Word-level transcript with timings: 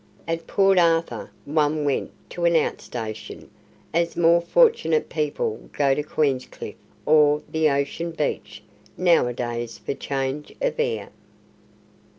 At 0.27 0.47
Port 0.47 0.79
Arthur 0.79 1.29
one 1.45 1.85
went 1.85 2.09
to 2.31 2.45
an 2.45 2.55
out 2.55 2.81
station, 2.81 3.51
as 3.93 4.17
more 4.17 4.41
fortunate 4.41 5.09
people 5.09 5.69
go 5.73 5.93
to 5.93 6.01
Queenscliff 6.01 6.73
or 7.05 7.43
the 7.47 7.69
Ocean 7.69 8.09
Beach 8.09 8.63
now 8.97 9.27
a 9.27 9.33
days 9.35 9.77
for 9.77 9.93
"change 9.93 10.55
of 10.59 10.79
air". 10.79 11.09